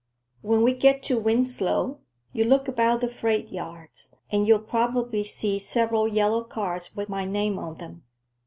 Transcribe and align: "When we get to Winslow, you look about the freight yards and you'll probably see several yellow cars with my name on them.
"When 0.41 0.63
we 0.63 0.73
get 0.73 1.03
to 1.03 1.19
Winslow, 1.19 1.99
you 2.33 2.43
look 2.43 2.67
about 2.67 3.01
the 3.01 3.07
freight 3.07 3.51
yards 3.51 4.15
and 4.31 4.47
you'll 4.47 4.57
probably 4.57 5.23
see 5.23 5.59
several 5.59 6.07
yellow 6.07 6.43
cars 6.43 6.95
with 6.95 7.07
my 7.07 7.25
name 7.25 7.59
on 7.59 7.77
them. 7.77 8.03